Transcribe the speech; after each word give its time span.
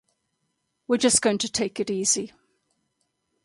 We're 0.87 0.97
just 0.97 1.21
going 1.21 1.37
to 1.37 1.51
take 1.51 1.79
it 1.79 1.91
easy. 1.91 2.31